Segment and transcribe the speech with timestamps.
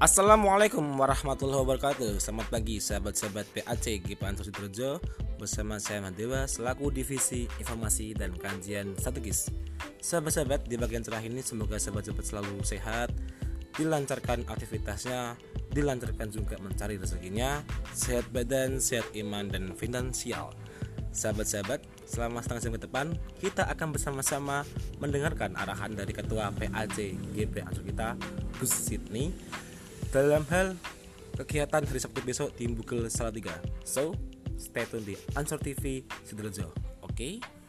[0.00, 2.24] Assalamualaikum warahmatullahi wabarakatuh.
[2.24, 4.96] Selamat pagi sahabat-sahabat PAC GP Ansor Sidoarjo.
[5.36, 9.52] Bersama saya Madewa selaku Divisi Informasi dan Kajian Strategis
[10.00, 13.12] Sahabat-sahabat di bagian terakhir ini semoga sahabat-sahabat selalu sehat
[13.76, 15.36] Dilancarkan aktivitasnya
[15.68, 17.60] Dilancarkan juga mencari rezekinya
[17.92, 20.56] Sehat badan, sehat iman, dan finansial.
[21.12, 23.06] Sahabat-sahabat, selama setengah jam ke depan
[23.36, 24.64] kita akan bersama-sama
[24.96, 28.16] mendengarkan arahan dari Ketua PAC GP Ansor kita,
[28.56, 29.28] Gus Sidney
[30.10, 30.74] dalam hal
[31.38, 33.54] kegiatan hari Sabtu besok di Bugel Salatiga.
[33.86, 34.12] So,
[34.58, 36.74] stay tune di Ansor TV Sidoarjo.
[37.06, 37.14] Oke?
[37.14, 37.59] Okay?